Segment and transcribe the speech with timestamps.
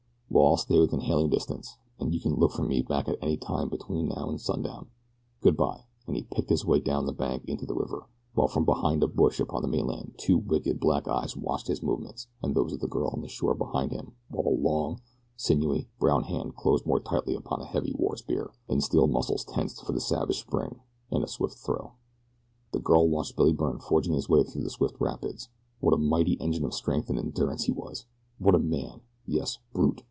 [0.33, 3.67] "Well, I'll stay within hailing distance, and you can look for me back any time
[3.67, 4.87] between now and sundown.
[5.41, 8.63] Good bye," and he picked his way down the bank into the river, while from
[8.63, 12.71] behind a bush upon the mainland two wicked, black eyes watched his movements and those
[12.71, 15.01] of the girl on the shore behind him while a long,
[15.35, 19.85] sinewy, brown hand closed more tightly upon a heavy war spear, and steel muscles tensed
[19.85, 20.79] for the savage spring
[21.11, 21.91] and the swift throw.
[22.71, 25.49] The girl watched Billy Byrne forging his way through the swift rapids.
[25.81, 28.05] What a mighty engine of strength and endurance he was!
[28.39, 29.01] What a man!
[29.27, 29.99] Yes, brute!